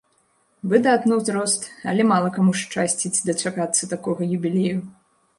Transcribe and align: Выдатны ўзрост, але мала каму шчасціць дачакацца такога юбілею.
Выдатны 0.69 1.17
ўзрост, 1.17 1.67
але 1.91 2.05
мала 2.11 2.31
каму 2.37 2.51
шчасціць 2.61 3.23
дачакацца 3.27 3.89
такога 3.93 4.21
юбілею. 4.39 4.79